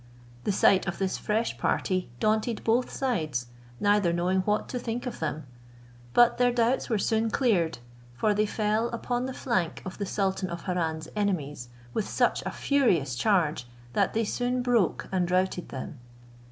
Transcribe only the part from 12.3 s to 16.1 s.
a furious charge, that they soon broke and routed them.